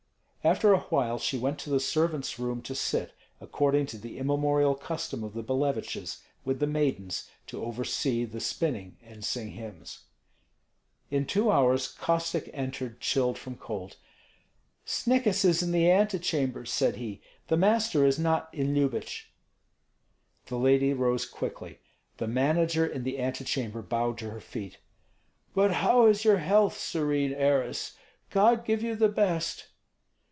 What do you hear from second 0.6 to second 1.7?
a while she went to